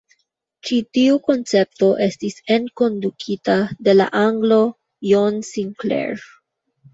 [0.67, 3.59] Ĉi tiu koncepto estis enkondukita
[3.89, 4.59] de la anglo
[5.11, 6.27] John Sinclair.